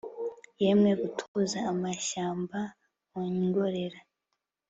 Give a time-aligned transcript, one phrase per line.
[0.61, 2.59] yemwe gutuza amashyamba!
[3.13, 3.99] wongorera